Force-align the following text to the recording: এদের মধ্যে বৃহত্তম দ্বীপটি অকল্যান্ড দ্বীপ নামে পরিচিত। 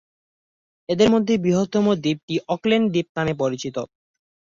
এদের 0.89 1.09
মধ্যে 1.11 1.33
বৃহত্তম 1.37 1.85
দ্বীপটি 1.97 2.35
অকল্যান্ড 2.53 2.87
দ্বীপ 2.93 3.07
নামে 3.17 3.33
পরিচিত। 3.41 3.75